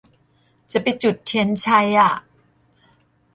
[0.71, 2.11] จะไปจุดเทียนชัยอ่ะ